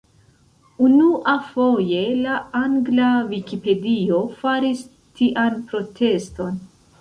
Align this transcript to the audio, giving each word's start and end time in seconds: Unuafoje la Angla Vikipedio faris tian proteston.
Unuafoje 0.85 1.99
la 2.21 2.37
Angla 2.61 3.11
Vikipedio 3.35 4.23
faris 4.41 4.83
tian 5.21 5.61
proteston. 5.69 6.59